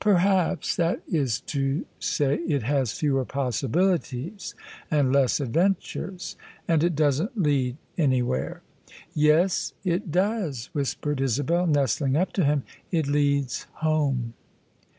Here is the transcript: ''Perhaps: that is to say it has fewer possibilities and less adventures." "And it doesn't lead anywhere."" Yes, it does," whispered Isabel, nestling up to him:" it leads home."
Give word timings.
''Perhaps: 0.03 0.77
that 0.77 0.99
is 1.11 1.39
to 1.41 1.85
say 1.99 2.37
it 2.47 2.63
has 2.63 2.91
fewer 2.91 3.23
possibilities 3.23 4.55
and 4.89 5.13
less 5.13 5.39
adventures." 5.39 6.35
"And 6.67 6.83
it 6.83 6.95
doesn't 6.95 7.39
lead 7.39 7.77
anywhere."" 7.99 8.63
Yes, 9.13 9.73
it 9.83 10.11
does," 10.11 10.71
whispered 10.73 11.21
Isabel, 11.21 11.67
nestling 11.67 12.15
up 12.17 12.33
to 12.33 12.43
him:" 12.43 12.63
it 12.91 13.05
leads 13.05 13.67
home." 13.73 14.33